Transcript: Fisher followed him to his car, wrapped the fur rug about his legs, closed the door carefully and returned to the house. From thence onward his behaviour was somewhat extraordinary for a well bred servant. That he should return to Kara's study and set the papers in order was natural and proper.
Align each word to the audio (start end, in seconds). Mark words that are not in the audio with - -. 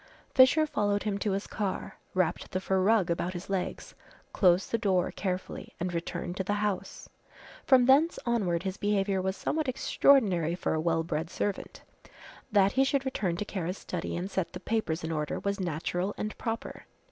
Fisher 0.33 0.65
followed 0.65 1.03
him 1.03 1.19
to 1.19 1.33
his 1.33 1.45
car, 1.45 1.97
wrapped 2.15 2.49
the 2.49 2.59
fur 2.59 2.81
rug 2.81 3.11
about 3.11 3.33
his 3.33 3.51
legs, 3.51 3.93
closed 4.33 4.71
the 4.71 4.77
door 4.79 5.11
carefully 5.11 5.75
and 5.79 5.93
returned 5.93 6.35
to 6.35 6.43
the 6.43 6.55
house. 6.55 7.07
From 7.65 7.85
thence 7.85 8.17
onward 8.25 8.63
his 8.63 8.77
behaviour 8.77 9.21
was 9.21 9.37
somewhat 9.37 9.67
extraordinary 9.67 10.55
for 10.55 10.73
a 10.73 10.81
well 10.81 11.03
bred 11.03 11.29
servant. 11.29 11.83
That 12.51 12.71
he 12.71 12.83
should 12.83 13.05
return 13.05 13.37
to 13.37 13.45
Kara's 13.45 13.77
study 13.77 14.17
and 14.17 14.31
set 14.31 14.53
the 14.53 14.59
papers 14.59 15.03
in 15.03 15.11
order 15.11 15.39
was 15.39 15.59
natural 15.59 16.15
and 16.17 16.35
proper. 16.39 16.87